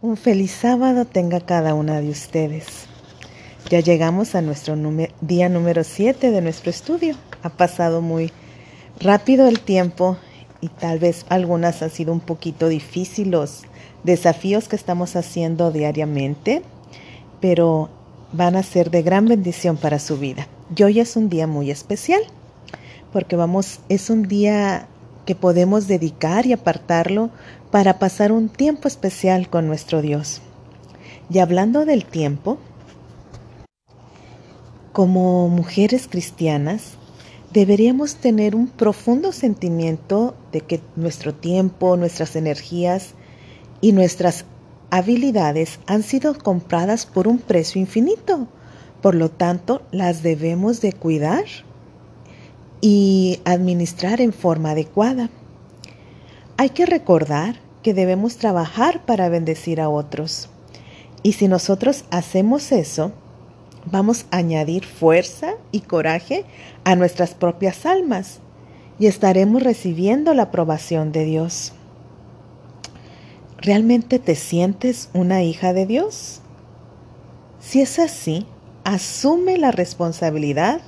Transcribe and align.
Un 0.00 0.16
feliz 0.16 0.52
sábado 0.52 1.06
tenga 1.06 1.40
cada 1.40 1.74
una 1.74 2.00
de 2.00 2.10
ustedes. 2.10 2.86
Ya 3.68 3.80
llegamos 3.80 4.36
a 4.36 4.42
nuestro 4.42 4.76
día 5.20 5.48
número 5.48 5.82
7 5.82 6.30
de 6.30 6.40
nuestro 6.40 6.70
estudio. 6.70 7.16
Ha 7.42 7.48
pasado 7.48 8.00
muy 8.00 8.30
rápido 9.00 9.48
el 9.48 9.58
tiempo 9.58 10.16
y 10.60 10.68
tal 10.68 11.00
vez 11.00 11.26
algunas 11.30 11.82
han 11.82 11.90
sido 11.90 12.12
un 12.12 12.20
poquito 12.20 12.68
difíciles 12.68 13.32
los 13.32 13.62
desafíos 14.04 14.68
que 14.68 14.76
estamos 14.76 15.16
haciendo 15.16 15.72
diariamente, 15.72 16.62
pero 17.40 17.88
van 18.32 18.54
a 18.54 18.62
ser 18.62 18.92
de 18.92 19.02
gran 19.02 19.26
bendición 19.26 19.76
para 19.76 19.98
su 19.98 20.16
vida. 20.16 20.46
Y 20.76 20.80
hoy 20.84 21.00
es 21.00 21.16
un 21.16 21.28
día 21.28 21.48
muy 21.48 21.72
especial 21.72 22.22
porque 23.12 23.34
vamos, 23.34 23.80
es 23.88 24.10
un 24.10 24.28
día 24.28 24.86
que 25.28 25.34
podemos 25.34 25.88
dedicar 25.88 26.46
y 26.46 26.54
apartarlo 26.54 27.28
para 27.70 27.98
pasar 27.98 28.32
un 28.32 28.48
tiempo 28.48 28.88
especial 28.88 29.50
con 29.50 29.66
nuestro 29.66 30.00
Dios. 30.00 30.40
Y 31.28 31.40
hablando 31.40 31.84
del 31.84 32.06
tiempo, 32.06 32.56
como 34.94 35.50
mujeres 35.50 36.08
cristianas, 36.08 36.92
deberíamos 37.52 38.14
tener 38.14 38.56
un 38.56 38.68
profundo 38.68 39.32
sentimiento 39.32 40.34
de 40.50 40.62
que 40.62 40.80
nuestro 40.96 41.34
tiempo, 41.34 41.98
nuestras 41.98 42.34
energías 42.34 43.10
y 43.82 43.92
nuestras 43.92 44.46
habilidades 44.88 45.78
han 45.86 46.04
sido 46.04 46.38
compradas 46.38 47.04
por 47.04 47.28
un 47.28 47.36
precio 47.36 47.78
infinito. 47.78 48.48
Por 49.02 49.14
lo 49.14 49.30
tanto, 49.30 49.82
las 49.90 50.22
debemos 50.22 50.80
de 50.80 50.94
cuidar 50.94 51.44
y 52.80 53.40
administrar 53.44 54.20
en 54.20 54.32
forma 54.32 54.70
adecuada. 54.72 55.30
Hay 56.56 56.70
que 56.70 56.86
recordar 56.86 57.60
que 57.82 57.94
debemos 57.94 58.36
trabajar 58.36 59.04
para 59.06 59.28
bendecir 59.28 59.80
a 59.80 59.88
otros. 59.88 60.48
Y 61.22 61.32
si 61.32 61.48
nosotros 61.48 62.04
hacemos 62.10 62.72
eso, 62.72 63.12
vamos 63.86 64.26
a 64.30 64.38
añadir 64.38 64.84
fuerza 64.84 65.54
y 65.72 65.80
coraje 65.80 66.44
a 66.84 66.96
nuestras 66.96 67.34
propias 67.34 67.86
almas 67.86 68.40
y 68.98 69.06
estaremos 69.06 69.62
recibiendo 69.62 70.34
la 70.34 70.44
aprobación 70.44 71.12
de 71.12 71.24
Dios. 71.24 71.72
¿Realmente 73.58 74.18
te 74.18 74.34
sientes 74.34 75.10
una 75.14 75.42
hija 75.42 75.72
de 75.72 75.86
Dios? 75.86 76.40
Si 77.60 77.80
es 77.80 77.98
así, 77.98 78.46
asume 78.84 79.58
la 79.58 79.70
responsabilidad 79.70 80.80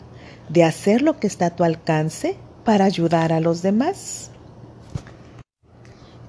de 0.51 0.65
hacer 0.65 1.01
lo 1.01 1.19
que 1.19 1.27
está 1.27 1.47
a 1.47 1.56
tu 1.56 1.65
alcance 1.65 2.37
para 2.65 2.84
ayudar 2.84 3.33
a 3.33 3.41
los 3.41 3.62
demás. 3.62 4.31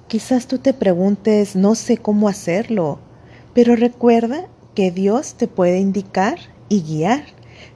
Quizás 0.08 0.46
tú 0.46 0.58
te 0.58 0.72
preguntes, 0.72 1.56
no 1.56 1.74
sé 1.74 1.96
cómo 1.96 2.28
hacerlo, 2.28 2.98
pero 3.54 3.76
recuerda 3.76 4.46
que 4.74 4.90
Dios 4.90 5.34
te 5.34 5.48
puede 5.48 5.78
indicar 5.78 6.38
y 6.68 6.82
guiar, 6.82 7.24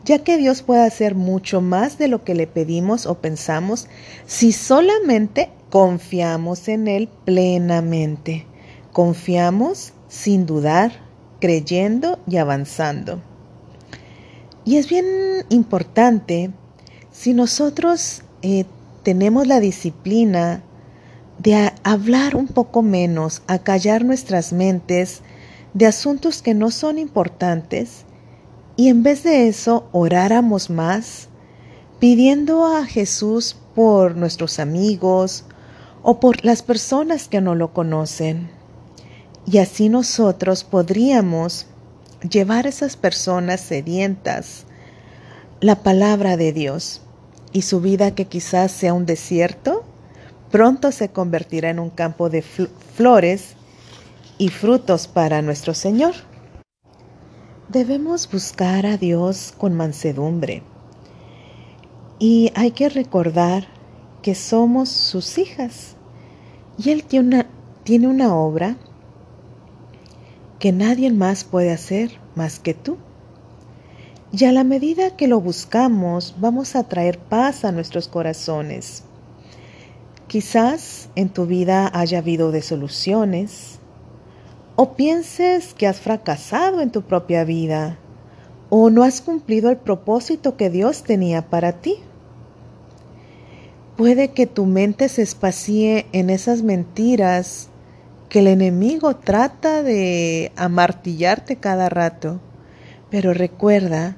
ya 0.04 0.20
que 0.20 0.36
Dios 0.36 0.62
puede 0.62 0.82
hacer 0.82 1.14
mucho 1.14 1.60
más 1.60 1.98
de 1.98 2.08
lo 2.08 2.24
que 2.24 2.34
le 2.34 2.46
pedimos 2.46 3.06
o 3.06 3.16
pensamos 3.16 3.88
si 4.26 4.52
solamente 4.52 5.50
confiamos 5.70 6.68
en 6.68 6.88
Él 6.88 7.08
plenamente. 7.24 8.46
Confiamos 8.92 9.92
sin 10.08 10.46
dudar, 10.46 10.92
creyendo 11.40 12.18
y 12.26 12.36
avanzando. 12.36 13.20
Y 14.66 14.76
es 14.76 14.88
bien 14.88 15.06
importante 15.48 16.50
si 17.12 17.32
nosotros 17.32 18.22
eh, 18.42 18.66
tenemos 19.04 19.46
la 19.46 19.60
disciplina 19.60 20.62
de 21.38 21.72
hablar 21.84 22.34
un 22.36 22.48
poco 22.48 22.82
menos, 22.82 23.42
a 23.46 23.60
callar 23.60 24.04
nuestras 24.04 24.52
mentes 24.52 25.22
de 25.72 25.86
asuntos 25.86 26.42
que 26.42 26.52
no 26.52 26.70
son 26.70 26.98
importantes 26.98 28.04
y 28.76 28.88
en 28.88 29.02
vez 29.02 29.22
de 29.22 29.48
eso 29.48 29.88
oráramos 29.92 30.68
más, 30.68 31.28
pidiendo 31.98 32.66
a 32.66 32.84
Jesús 32.84 33.56
por 33.74 34.16
nuestros 34.16 34.58
amigos 34.58 35.44
o 36.02 36.20
por 36.20 36.44
las 36.44 36.62
personas 36.62 37.28
que 37.28 37.40
no 37.40 37.54
lo 37.54 37.72
conocen. 37.72 38.50
Y 39.46 39.58
así 39.58 39.88
nosotros 39.88 40.64
podríamos 40.64 41.66
llevar 42.28 42.66
a 42.66 42.68
esas 42.68 42.96
personas 42.96 43.60
sedientas 43.60 44.65
la 45.60 45.82
palabra 45.82 46.36
de 46.36 46.52
Dios 46.52 47.00
y 47.52 47.62
su 47.62 47.80
vida 47.80 48.14
que 48.14 48.26
quizás 48.26 48.72
sea 48.72 48.92
un 48.92 49.06
desierto, 49.06 49.84
pronto 50.50 50.92
se 50.92 51.08
convertirá 51.08 51.70
en 51.70 51.78
un 51.78 51.90
campo 51.90 52.28
de 52.28 52.42
flores 52.42 53.54
y 54.38 54.50
frutos 54.50 55.08
para 55.08 55.40
nuestro 55.42 55.72
Señor. 55.72 56.14
Debemos 57.68 58.30
buscar 58.30 58.86
a 58.86 58.96
Dios 58.96 59.54
con 59.56 59.74
mansedumbre 59.74 60.62
y 62.18 62.52
hay 62.54 62.70
que 62.70 62.88
recordar 62.88 63.66
que 64.22 64.34
somos 64.34 64.88
sus 64.88 65.38
hijas 65.38 65.96
y 66.78 66.90
Él 66.90 67.04
tiene 67.04 67.28
una, 67.28 67.46
tiene 67.82 68.08
una 68.08 68.34
obra 68.34 68.76
que 70.58 70.72
nadie 70.72 71.10
más 71.10 71.44
puede 71.44 71.72
hacer 71.72 72.12
más 72.34 72.58
que 72.58 72.74
tú. 72.74 72.98
Y 74.32 74.44
a 74.44 74.52
la 74.52 74.64
medida 74.64 75.16
que 75.16 75.28
lo 75.28 75.40
buscamos, 75.40 76.34
vamos 76.38 76.74
a 76.74 76.82
traer 76.82 77.18
paz 77.18 77.64
a 77.64 77.72
nuestros 77.72 78.08
corazones. 78.08 79.04
Quizás 80.26 81.08
en 81.14 81.28
tu 81.28 81.46
vida 81.46 81.90
haya 81.94 82.18
habido 82.18 82.50
desoluciones, 82.50 83.78
o 84.74 84.94
pienses 84.94 85.74
que 85.74 85.86
has 85.86 86.00
fracasado 86.00 86.80
en 86.80 86.90
tu 86.90 87.02
propia 87.02 87.44
vida, 87.44 87.98
o 88.68 88.90
no 88.90 89.04
has 89.04 89.20
cumplido 89.20 89.70
el 89.70 89.76
propósito 89.76 90.56
que 90.56 90.70
Dios 90.70 91.04
tenía 91.04 91.48
para 91.48 91.74
ti. 91.74 91.94
Puede 93.96 94.32
que 94.32 94.46
tu 94.46 94.66
mente 94.66 95.08
se 95.08 95.22
espacie 95.22 96.06
en 96.12 96.30
esas 96.30 96.62
mentiras 96.62 97.68
que 98.28 98.40
el 98.40 98.48
enemigo 98.48 99.14
trata 99.16 99.84
de 99.84 100.52
amartillarte 100.56 101.56
cada 101.56 101.88
rato, 101.88 102.40
pero 103.16 103.32
recuerda 103.32 104.14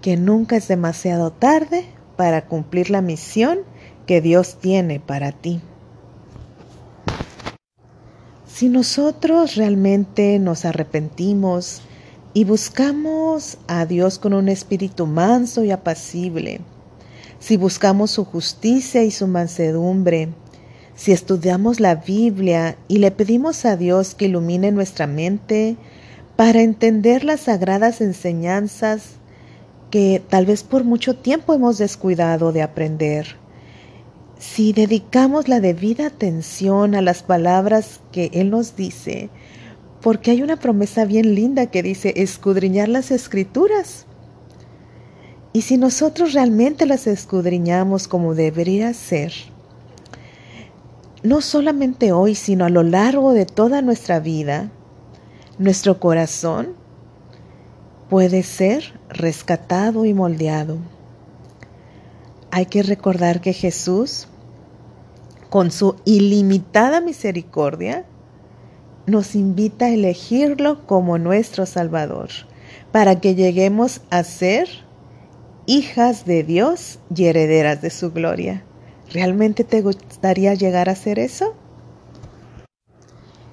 que 0.00 0.16
nunca 0.16 0.56
es 0.56 0.66
demasiado 0.66 1.30
tarde 1.30 1.84
para 2.16 2.46
cumplir 2.46 2.90
la 2.90 3.00
misión 3.00 3.60
que 4.04 4.20
Dios 4.20 4.58
tiene 4.60 4.98
para 4.98 5.30
ti. 5.30 5.60
Si 8.48 8.68
nosotros 8.68 9.54
realmente 9.54 10.40
nos 10.40 10.64
arrepentimos 10.64 11.82
y 12.34 12.42
buscamos 12.42 13.58
a 13.68 13.86
Dios 13.86 14.18
con 14.18 14.34
un 14.34 14.48
espíritu 14.48 15.06
manso 15.06 15.62
y 15.62 15.70
apacible, 15.70 16.62
si 17.38 17.56
buscamos 17.56 18.10
su 18.10 18.24
justicia 18.24 19.04
y 19.04 19.12
su 19.12 19.28
mansedumbre, 19.28 20.30
si 20.96 21.12
estudiamos 21.12 21.78
la 21.78 21.94
Biblia 21.94 22.76
y 22.88 22.98
le 22.98 23.12
pedimos 23.12 23.64
a 23.64 23.76
Dios 23.76 24.16
que 24.16 24.24
ilumine 24.24 24.72
nuestra 24.72 25.06
mente 25.06 25.76
para 26.42 26.60
entender 26.60 27.22
las 27.22 27.42
sagradas 27.42 28.00
enseñanzas 28.00 29.10
que 29.92 30.20
tal 30.28 30.44
vez 30.44 30.64
por 30.64 30.82
mucho 30.82 31.14
tiempo 31.14 31.54
hemos 31.54 31.78
descuidado 31.78 32.50
de 32.50 32.62
aprender. 32.62 33.36
Si 34.40 34.72
dedicamos 34.72 35.46
la 35.46 35.60
debida 35.60 36.08
atención 36.08 36.96
a 36.96 37.00
las 37.00 37.22
palabras 37.22 38.00
que 38.10 38.28
Él 38.32 38.50
nos 38.50 38.74
dice, 38.74 39.30
porque 40.00 40.32
hay 40.32 40.42
una 40.42 40.56
promesa 40.56 41.04
bien 41.04 41.36
linda 41.36 41.66
que 41.66 41.80
dice 41.80 42.12
escudriñar 42.16 42.88
las 42.88 43.12
escrituras. 43.12 44.06
Y 45.52 45.62
si 45.62 45.76
nosotros 45.76 46.32
realmente 46.32 46.86
las 46.86 47.06
escudriñamos 47.06 48.08
como 48.08 48.34
debería 48.34 48.92
ser, 48.94 49.32
no 51.22 51.40
solamente 51.40 52.10
hoy, 52.10 52.34
sino 52.34 52.64
a 52.64 52.68
lo 52.68 52.82
largo 52.82 53.32
de 53.32 53.46
toda 53.46 53.80
nuestra 53.80 54.18
vida, 54.18 54.72
nuestro 55.62 56.00
corazón 56.00 56.74
puede 58.10 58.42
ser 58.42 58.98
rescatado 59.08 60.04
y 60.04 60.12
moldeado. 60.12 60.78
Hay 62.50 62.66
que 62.66 62.82
recordar 62.82 63.40
que 63.40 63.52
Jesús, 63.52 64.26
con 65.50 65.70
su 65.70 65.94
ilimitada 66.04 67.00
misericordia, 67.00 68.04
nos 69.06 69.36
invita 69.36 69.84
a 69.86 69.90
elegirlo 69.90 70.84
como 70.84 71.16
nuestro 71.18 71.64
Salvador, 71.64 72.30
para 72.90 73.20
que 73.20 73.36
lleguemos 73.36 74.00
a 74.10 74.24
ser 74.24 74.68
hijas 75.66 76.24
de 76.24 76.42
Dios 76.42 76.98
y 77.14 77.26
herederas 77.26 77.80
de 77.80 77.90
su 77.90 78.10
gloria. 78.10 78.64
¿Realmente 79.12 79.62
te 79.62 79.80
gustaría 79.80 80.54
llegar 80.54 80.88
a 80.88 80.92
hacer 80.92 81.20
eso? 81.20 81.54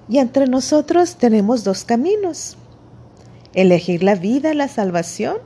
Y 0.09 0.17
entre 0.17 0.47
nosotros 0.47 1.17
tenemos 1.17 1.63
dos 1.63 1.83
caminos. 1.83 2.57
Elegir 3.53 4.01
la 4.01 4.15
vida, 4.15 4.55
la 4.55 4.67
salvación, 4.67 5.37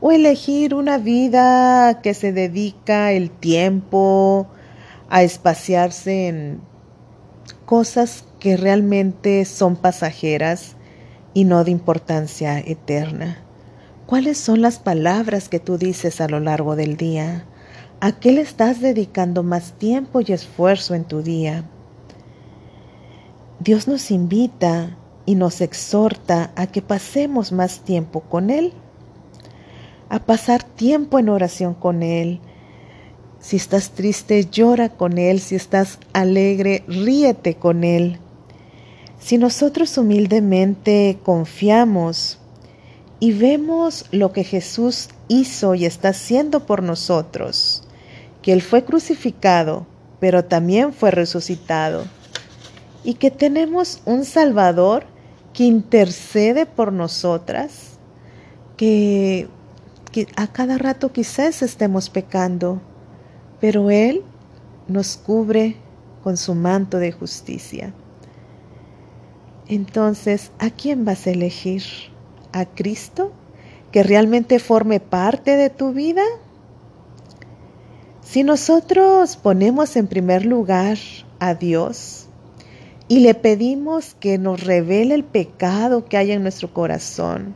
o 0.00 0.12
elegir 0.12 0.74
una 0.74 0.98
vida 0.98 2.02
que 2.02 2.12
se 2.12 2.32
dedica 2.32 3.12
el 3.12 3.30
tiempo 3.30 4.46
a 5.08 5.22
espaciarse 5.22 6.28
en 6.28 6.60
cosas 7.64 8.24
que 8.38 8.58
realmente 8.58 9.46
son 9.46 9.76
pasajeras 9.76 10.76
y 11.32 11.44
no 11.44 11.64
de 11.64 11.70
importancia 11.70 12.58
eterna. 12.58 13.38
¿Cuáles 14.04 14.36
son 14.36 14.60
las 14.60 14.78
palabras 14.78 15.48
que 15.48 15.58
tú 15.58 15.78
dices 15.78 16.20
a 16.20 16.28
lo 16.28 16.38
largo 16.38 16.76
del 16.76 16.98
día? 16.98 17.46
¿A 18.00 18.12
qué 18.12 18.32
le 18.32 18.42
estás 18.42 18.82
dedicando 18.82 19.42
más 19.42 19.72
tiempo 19.72 20.20
y 20.20 20.32
esfuerzo 20.32 20.94
en 20.94 21.04
tu 21.04 21.22
día? 21.22 21.64
Dios 23.64 23.88
nos 23.88 24.10
invita 24.10 24.94
y 25.24 25.36
nos 25.36 25.62
exhorta 25.62 26.52
a 26.54 26.66
que 26.66 26.82
pasemos 26.82 27.50
más 27.50 27.80
tiempo 27.80 28.20
con 28.20 28.50
Él, 28.50 28.74
a 30.10 30.18
pasar 30.18 30.62
tiempo 30.62 31.18
en 31.18 31.30
oración 31.30 31.72
con 31.72 32.02
Él. 32.02 32.40
Si 33.40 33.56
estás 33.56 33.92
triste, 33.92 34.44
llora 34.44 34.90
con 34.90 35.16
Él. 35.16 35.40
Si 35.40 35.54
estás 35.54 35.98
alegre, 36.12 36.84
ríete 36.88 37.54
con 37.54 37.84
Él. 37.84 38.18
Si 39.18 39.38
nosotros 39.38 39.96
humildemente 39.96 41.18
confiamos 41.22 42.38
y 43.18 43.32
vemos 43.32 44.04
lo 44.10 44.30
que 44.32 44.44
Jesús 44.44 45.08
hizo 45.28 45.74
y 45.74 45.86
está 45.86 46.10
haciendo 46.10 46.66
por 46.66 46.82
nosotros, 46.82 47.82
que 48.42 48.52
Él 48.52 48.60
fue 48.60 48.84
crucificado, 48.84 49.86
pero 50.20 50.44
también 50.44 50.92
fue 50.92 51.10
resucitado, 51.10 52.04
y 53.04 53.14
que 53.14 53.30
tenemos 53.30 54.00
un 54.06 54.24
Salvador 54.24 55.04
que 55.52 55.64
intercede 55.64 56.66
por 56.66 56.92
nosotras, 56.92 57.98
que, 58.76 59.48
a 60.36 60.46
cada 60.48 60.78
rato 60.78 61.12
quizás 61.12 61.62
estemos 61.62 62.08
pecando, 62.08 62.80
pero 63.60 63.90
Él 63.90 64.22
nos 64.88 65.16
cubre 65.16 65.76
con 66.22 66.36
su 66.36 66.54
manto 66.54 66.98
de 66.98 67.12
justicia. 67.12 67.92
Entonces, 69.68 70.50
¿a 70.58 70.70
quién 70.70 71.04
vas 71.04 71.26
a 71.26 71.30
elegir? 71.30 71.82
¿A 72.52 72.64
Cristo? 72.64 73.32
¿Que 73.92 74.02
realmente 74.02 74.58
forme 74.58 75.00
parte 75.00 75.56
de 75.56 75.70
tu 75.70 75.92
vida? 75.92 76.22
Si 78.22 78.44
nosotros 78.44 79.36
ponemos 79.36 79.96
en 79.96 80.06
primer 80.06 80.44
lugar 80.44 80.98
a 81.38 81.54
Dios 81.54 82.23
y 83.08 83.20
le 83.20 83.34
pedimos 83.34 84.14
que 84.14 84.38
nos 84.38 84.62
revele 84.64 85.14
el 85.14 85.24
pecado 85.24 86.04
que 86.06 86.16
hay 86.16 86.32
en 86.32 86.42
nuestro 86.42 86.72
corazón 86.72 87.54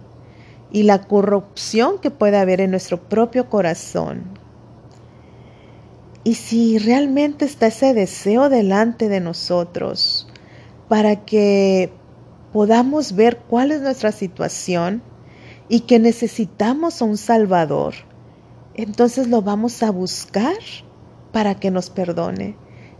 y 0.70 0.82
la 0.82 1.02
corrupción 1.02 1.98
que 1.98 2.10
puede 2.10 2.36
haber 2.36 2.60
en 2.60 2.70
nuestro 2.70 3.00
propio 3.08 3.48
corazón, 3.48 4.38
y 6.28 6.34
si 6.34 6.76
realmente 6.76 7.46
está 7.46 7.68
ese 7.68 7.94
deseo 7.94 8.50
delante 8.50 9.08
de 9.08 9.18
nosotros 9.18 10.28
para 10.86 11.24
que 11.24 11.90
podamos 12.52 13.14
ver 13.14 13.38
cuál 13.48 13.72
es 13.72 13.80
nuestra 13.80 14.12
situación 14.12 15.00
y 15.70 15.80
que 15.80 15.98
necesitamos 15.98 17.00
a 17.00 17.06
un 17.06 17.16
Salvador, 17.16 17.94
entonces 18.74 19.28
lo 19.28 19.40
vamos 19.40 19.82
a 19.82 19.90
buscar 19.90 20.58
para 21.32 21.54
que 21.54 21.70
nos 21.70 21.88
perdone. 21.88 22.56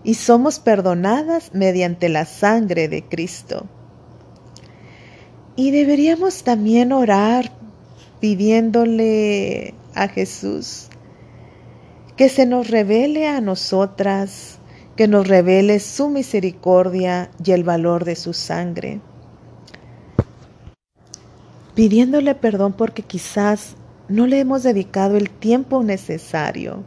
Y 0.08 0.14
somos 0.14 0.58
perdonadas 0.58 1.50
mediante 1.52 2.08
la 2.08 2.25
sangre 2.25 2.88
de 2.88 3.02
Cristo. 3.02 3.66
Y 5.55 5.70
deberíamos 5.70 6.44
también 6.44 6.93
orar 6.93 7.52
pidiéndole 8.19 9.75
a 9.94 10.08
Jesús 10.08 10.88
que 12.16 12.28
se 12.28 12.46
nos 12.46 12.69
revele 12.69 13.28
a 13.28 13.40
nosotras, 13.40 14.58
que 14.96 15.08
nos 15.08 15.28
revele 15.28 15.78
su 15.78 16.08
misericordia 16.08 17.31
y 17.44 17.50
el 17.52 17.64
valor 17.64 18.05
de 18.05 18.16
su 18.16 18.32
sangre 18.32 19.00
pidiéndole 21.78 22.34
perdón 22.34 22.72
porque 22.72 23.02
quizás 23.02 23.76
no 24.08 24.26
le 24.26 24.40
hemos 24.40 24.64
dedicado 24.64 25.16
el 25.16 25.31
tiempo 25.31 25.84
necesario. 25.84 26.82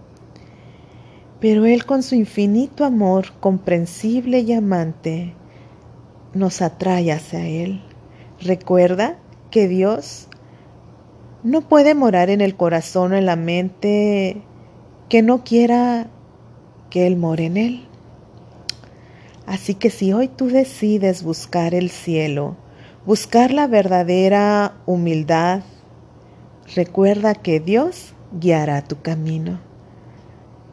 Pero 1.42 1.66
Él 1.66 1.86
con 1.86 2.04
su 2.04 2.14
infinito 2.14 2.86
amor 2.86 3.34
comprensible 3.40 4.40
y 4.42 4.54
amante 4.54 5.34
nos 6.34 6.62
atrae 6.62 7.12
hacia 7.12 7.48
Él. 7.48 7.82
Recuerda 8.40 9.18
que 9.50 9.68
Dios 9.68 10.28
no 11.44 11.62
puede 11.62 11.96
morar 11.96 12.30
en 12.30 12.42
el 12.42 12.56
corazón 12.56 13.14
o 13.14 13.18
en 13.18 13.26
la 13.26 13.36
mente 13.36 14.44
que 15.10 15.24
no 15.24 15.44
quiera 15.44 16.08
que 16.92 17.08
Él 17.08 17.18
more 17.18 17.46
en 17.46 17.58
Él. 17.58 17.88
Así 19.48 19.74
que 19.74 19.90
si 19.90 20.14
hoy 20.14 20.28
tú 20.28 20.48
decides 20.48 21.24
buscar 21.24 21.74
el 21.74 21.90
cielo, 21.90 22.56
buscar 23.06 23.52
la 23.52 23.66
verdadera 23.66 24.76
humildad, 24.86 25.64
recuerda 26.76 27.34
que 27.34 27.60
Dios 27.60 28.14
guiará 28.40 28.84
tu 28.84 29.02
camino. 29.02 29.70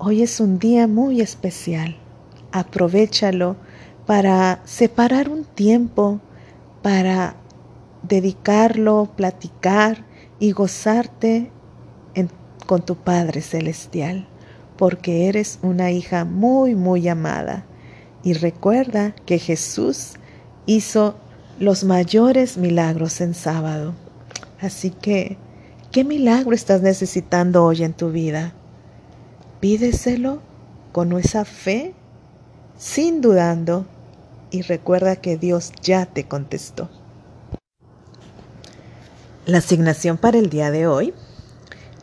Hoy 0.00 0.22
es 0.22 0.38
un 0.38 0.60
día 0.60 0.86
muy 0.86 1.20
especial. 1.20 1.96
Aprovechalo 2.52 3.56
para 4.06 4.60
separar 4.64 5.28
un 5.28 5.42
tiempo 5.42 6.20
para 6.82 7.34
dedicarlo, 8.04 9.10
platicar 9.16 10.04
y 10.38 10.52
gozarte 10.52 11.50
con 12.66 12.82
tu 12.82 12.94
Padre 12.94 13.40
Celestial, 13.40 14.28
porque 14.76 15.26
eres 15.26 15.58
una 15.62 15.90
hija 15.90 16.24
muy, 16.24 16.76
muy 16.76 17.08
amada. 17.08 17.64
Y 18.22 18.34
recuerda 18.34 19.16
que 19.26 19.40
Jesús 19.40 20.12
hizo 20.66 21.16
los 21.58 21.82
mayores 21.82 22.56
milagros 22.56 23.20
en 23.20 23.34
sábado. 23.34 23.94
Así 24.60 24.90
que, 24.90 25.38
¿qué 25.90 26.04
milagro 26.04 26.54
estás 26.54 26.82
necesitando 26.82 27.64
hoy 27.64 27.82
en 27.82 27.94
tu 27.94 28.12
vida? 28.12 28.54
Pídeselo 29.60 30.40
con 30.92 31.12
esa 31.12 31.44
fe, 31.44 31.94
sin 32.78 33.20
dudando, 33.20 33.86
y 34.50 34.62
recuerda 34.62 35.16
que 35.16 35.36
Dios 35.36 35.72
ya 35.82 36.06
te 36.06 36.24
contestó. 36.24 36.88
La 39.46 39.58
asignación 39.58 40.16
para 40.16 40.38
el 40.38 40.50
día 40.50 40.70
de 40.70 40.86
hoy, 40.86 41.14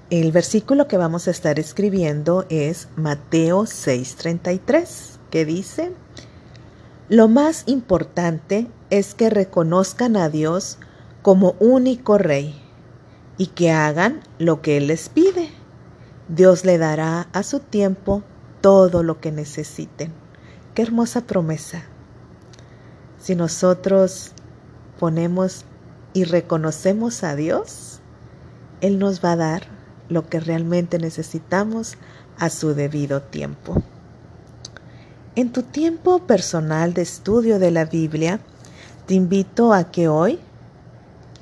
el 0.10 0.32
versículo 0.32 0.88
que 0.88 0.98
vamos 0.98 1.28
a 1.28 1.32
estar 1.32 1.60
escribiendo 1.60 2.46
es 2.50 2.90
Mateo 2.96 3.66
6:33, 3.66 5.20
que 5.32 5.46
dice, 5.46 5.92
lo 7.08 7.28
más 7.28 7.64
importante 7.68 8.68
es 8.90 9.16
que 9.16 9.30
reconozcan 9.30 10.18
a 10.18 10.30
Dios 10.30 10.78
como 11.22 11.56
único 11.60 12.18
Rey 12.18 12.60
y 13.38 13.48
que 13.48 13.72
hagan 13.72 14.22
lo 14.40 14.62
que 14.62 14.78
Él 14.78 14.88
les 14.88 15.10
pide. 15.10 15.50
Dios 16.28 16.66
le 16.66 16.78
dará 16.78 17.28
a 17.34 17.44
su 17.44 17.60
tiempo 17.60 18.24
todo 18.62 19.04
lo 19.04 19.20
que 19.20 19.32
necesiten. 19.32 20.12
Qué 20.74 20.82
hermosa 20.82 21.22
promesa. 21.22 21.84
Si 23.20 23.36
nosotros 23.36 24.32
ponemos 25.00 25.66
y 26.14 26.24
reconocemos 26.24 27.24
a 27.24 27.36
Dios, 27.36 28.00
Él 28.82 28.98
nos 28.98 29.24
va 29.24 29.34
a 29.34 29.36
dar 29.36 29.68
lo 30.10 30.28
que 30.28 30.40
realmente 30.40 30.98
necesitamos 30.98 31.98
a 32.38 32.50
su 32.50 32.74
debido 32.74 33.22
tiempo. 33.22 33.84
En 35.36 35.52
tu 35.52 35.64
tiempo 35.64 36.20
personal 36.20 36.94
de 36.94 37.02
estudio 37.02 37.60
de 37.60 37.70
la 37.70 37.86
Biblia, 37.86 38.40
te 39.06 39.14
invito 39.14 39.74
a 39.74 39.92
que 39.92 40.08
hoy 40.08 40.40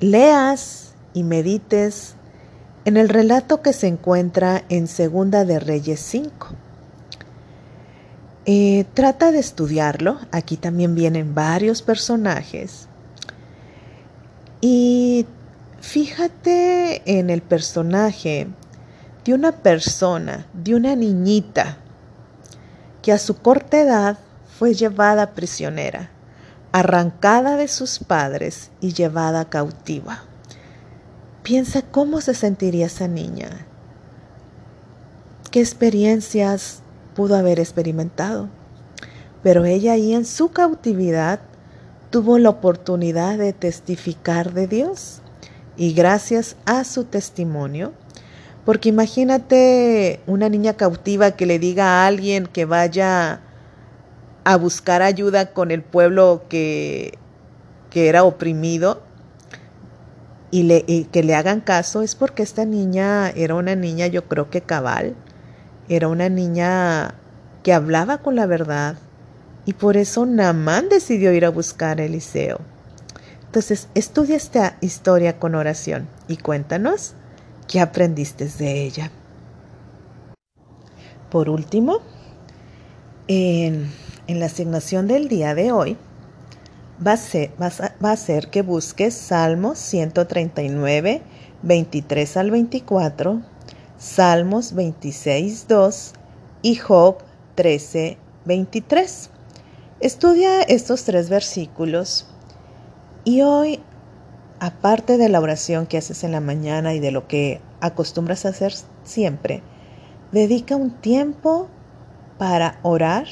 leas 0.00 0.94
y 1.14 1.22
medites 1.22 2.16
en 2.84 2.96
el 2.96 3.08
relato 3.08 3.62
que 3.62 3.72
se 3.72 3.86
encuentra 3.86 4.62
en 4.68 4.86
Segunda 4.88 5.44
de 5.44 5.58
Reyes 5.58 6.00
5. 6.00 6.48
Eh, 8.46 8.84
trata 8.92 9.32
de 9.32 9.38
estudiarlo, 9.38 10.18
aquí 10.30 10.58
también 10.58 10.94
vienen 10.94 11.34
varios 11.34 11.80
personajes. 11.80 12.88
Y 14.60 15.26
fíjate 15.80 17.02
en 17.18 17.30
el 17.30 17.40
personaje 17.40 18.48
de 19.24 19.32
una 19.32 19.52
persona, 19.52 20.46
de 20.52 20.74
una 20.74 20.94
niñita, 20.94 21.78
que 23.00 23.12
a 23.12 23.18
su 23.18 23.38
corta 23.38 23.80
edad 23.80 24.18
fue 24.58 24.74
llevada 24.74 25.32
prisionera, 25.32 26.10
arrancada 26.72 27.56
de 27.56 27.68
sus 27.68 27.98
padres 27.98 28.70
y 28.82 28.92
llevada 28.92 29.46
cautiva. 29.46 30.24
Piensa 31.44 31.82
cómo 31.82 32.22
se 32.22 32.32
sentiría 32.32 32.86
esa 32.86 33.06
niña, 33.06 33.66
qué 35.50 35.60
experiencias 35.60 36.80
pudo 37.14 37.36
haber 37.36 37.60
experimentado. 37.60 38.48
Pero 39.42 39.66
ella 39.66 39.92
ahí 39.92 40.14
en 40.14 40.24
su 40.24 40.52
cautividad 40.52 41.40
tuvo 42.08 42.38
la 42.38 42.48
oportunidad 42.48 43.36
de 43.36 43.52
testificar 43.52 44.54
de 44.54 44.68
Dios 44.68 45.20
y 45.76 45.92
gracias 45.92 46.56
a 46.64 46.82
su 46.82 47.04
testimonio 47.04 47.92
porque 48.64 48.88
imagínate 48.88 50.20
una 50.26 50.48
niña 50.48 50.72
cautiva 50.78 51.32
que 51.32 51.44
le 51.44 51.58
diga 51.58 51.84
a 51.84 52.06
alguien 52.06 52.46
que 52.46 52.64
vaya 52.64 53.42
a 54.44 54.56
buscar 54.56 55.02
ayuda 55.02 55.52
con 55.52 55.70
el 55.70 55.82
pueblo 55.82 56.44
que, 56.48 57.18
que 57.90 58.08
era 58.08 58.24
oprimido 58.24 59.02
y, 60.62 61.04
que 61.04 61.24
le 61.24 61.34
hagan 61.34 61.60
caso 61.60 62.02
es 62.02 62.14
porque 62.14 62.44
esta 62.44 62.64
niña 62.64 63.28
era 63.30 63.56
una 63.56 63.74
niña 63.74 64.06
yo 64.06 64.28
creo 64.28 64.50
que 64.50 64.60
cabal, 64.60 65.16
era 65.88 66.06
una 66.06 66.28
niña 66.28 67.16
que 67.64 67.72
hablaba 67.72 68.18
con 68.18 68.36
la 68.36 68.46
verdad 68.46 68.96
y 69.66 69.72
por 69.72 69.96
eso 69.96 70.26
Namán 70.26 70.88
decidió 70.88 71.32
ir 71.32 71.44
a 71.44 71.50
buscar 71.50 72.00
a 72.00 72.04
Eliseo. 72.04 72.60
Entonces, 73.46 73.88
estudia 73.94 74.36
esta 74.36 74.76
historia 74.80 75.38
con 75.38 75.54
oración 75.54 76.08
y 76.28 76.36
cuéntanos 76.36 77.14
qué 77.66 77.80
aprendiste 77.80 78.46
de 78.46 78.84
ella. 78.84 79.10
Por 81.30 81.48
último, 81.48 82.00
en, 83.26 83.90
la 84.28 84.46
asignación 84.46 85.08
del 85.08 85.28
día 85.28 85.54
de 85.54 85.72
hoy, 85.72 85.96
va 87.04 87.12
a, 87.12 87.16
ser, 87.16 87.52
va 87.60 88.10
a 88.12 88.16
ser 88.16 88.50
que 88.50 88.62
busques 88.62 89.14
Salmos 89.14 89.78
139, 89.78 91.22
23 91.62 92.36
al 92.36 92.50
24, 92.50 93.42
Salmos 93.98 94.74
26, 94.74 95.66
2 95.68 96.12
y 96.62 96.76
Job 96.76 97.18
13, 97.54 98.18
23. 98.44 99.30
Estudia 100.00 100.62
estos 100.62 101.04
tres 101.04 101.30
versículos 101.30 102.26
y 103.24 103.42
hoy, 103.42 103.80
aparte 104.60 105.16
de 105.16 105.28
la 105.28 105.40
oración 105.40 105.86
que 105.86 105.98
haces 105.98 106.24
en 106.24 106.32
la 106.32 106.40
mañana 106.40 106.94
y 106.94 107.00
de 107.00 107.10
lo 107.10 107.26
que 107.26 107.60
acostumbras 107.80 108.44
a 108.44 108.50
hacer 108.50 108.74
siempre, 109.02 109.62
dedica 110.32 110.76
un 110.76 110.90
tiempo 110.90 111.68
para 112.38 112.78
orar 112.82 113.26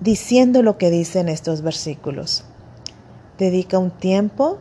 diciendo 0.00 0.62
lo 0.62 0.78
que 0.78 0.90
dicen 0.90 1.28
estos 1.28 1.62
versículos. 1.62 2.44
Dedica 3.38 3.78
un 3.78 3.90
tiempo 3.90 4.58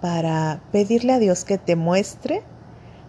para 0.00 0.60
pedirle 0.72 1.12
a 1.12 1.18
Dios 1.18 1.44
que 1.44 1.58
te 1.58 1.76
muestre 1.76 2.42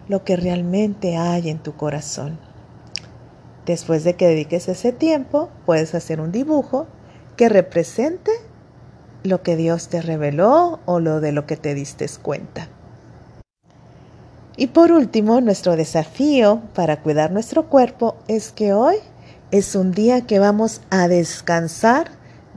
lo 0.08 0.24
que 0.24 0.36
realmente 0.36 1.16
hay 1.16 1.50
en 1.50 1.58
tu 1.58 1.74
corazón. 1.74 2.38
Después 3.66 4.04
de 4.04 4.14
que 4.14 4.28
dediques 4.28 4.68
ese 4.68 4.92
tiempo, 4.92 5.48
puedes 5.64 5.94
hacer 5.94 6.20
un 6.20 6.32
dibujo 6.32 6.86
que 7.36 7.48
represente 7.48 8.30
lo 9.22 9.42
que 9.42 9.56
Dios 9.56 9.88
te 9.88 10.02
reveló 10.02 10.80
o 10.84 11.00
lo 11.00 11.20
de 11.20 11.32
lo 11.32 11.46
que 11.46 11.56
te 11.56 11.74
diste 11.74 12.06
cuenta. 12.22 12.68
Y 14.56 14.68
por 14.68 14.92
último, 14.92 15.40
nuestro 15.40 15.76
desafío 15.76 16.60
para 16.74 17.00
cuidar 17.02 17.32
nuestro 17.32 17.68
cuerpo 17.68 18.16
es 18.28 18.52
que 18.52 18.72
hoy 18.72 18.96
es 19.50 19.74
un 19.74 19.92
día 19.92 20.26
que 20.26 20.38
vamos 20.38 20.80
a 20.90 21.08
descansar 21.08 22.10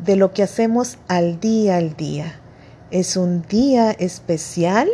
de 0.04 0.16
lo 0.16 0.34
que 0.34 0.44
hacemos 0.44 0.98
al 1.08 1.40
día 1.40 1.78
al 1.78 1.96
día. 1.96 2.40
Es 2.92 3.18
un 3.18 3.42
día 3.44 3.92
especial 3.92 4.90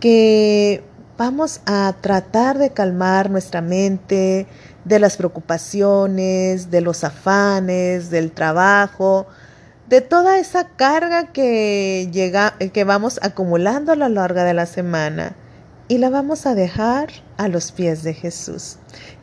que 0.00 0.84
vamos 1.16 1.60
a 1.66 1.94
tratar 2.00 2.58
de 2.58 2.70
calmar 2.70 3.30
nuestra 3.30 3.60
mente 3.60 4.46
de 4.84 4.98
las 4.98 5.16
preocupaciones, 5.16 6.70
de 6.70 6.80
los 6.80 7.04
afanes, 7.04 8.10
del 8.10 8.32
trabajo, 8.32 9.26
de 9.88 10.00
toda 10.00 10.38
esa 10.38 10.68
carga 10.68 11.32
que, 11.32 12.08
llega, 12.12 12.54
que 12.72 12.84
vamos 12.84 13.18
acumulando 13.22 13.92
a 13.92 13.96
lo 13.96 14.08
largo 14.08 14.40
de 14.40 14.54
la 14.54 14.66
semana 14.66 15.34
y 15.88 15.98
la 15.98 16.10
vamos 16.10 16.46
a 16.46 16.54
dejar 16.54 17.08
a 17.36 17.48
los 17.48 17.72
pies 17.72 18.02
de 18.02 18.14
Jesús. 18.14 18.76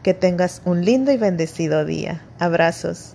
Que 0.03 0.13
tengas 0.13 0.61
un 0.65 0.83
lindo 0.83 1.11
y 1.11 1.17
bendecido 1.17 1.85
día. 1.85 2.25
Abrazos. 2.39 3.14